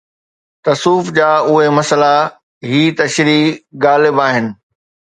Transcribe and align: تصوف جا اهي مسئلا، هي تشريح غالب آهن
تصوف 0.65 1.05
جا 1.17 1.27
اهي 1.49 1.69
مسئلا، 1.79 2.15
هي 2.71 2.91
تشريح 2.91 3.57
غالب 3.83 4.15
آهن 4.27 4.55